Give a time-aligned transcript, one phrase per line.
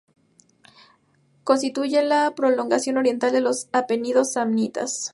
[1.43, 5.09] Constituye la prolongación oriental de los Apeninos samnitas.